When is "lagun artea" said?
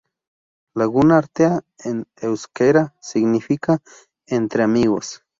0.81-1.61